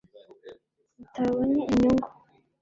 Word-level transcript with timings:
utabonye 1.03 1.61
inyungu 1.73 2.07